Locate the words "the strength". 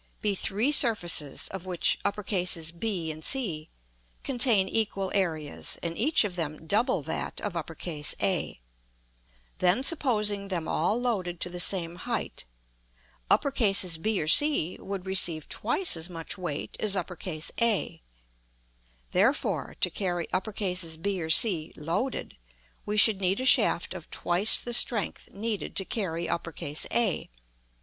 24.57-25.29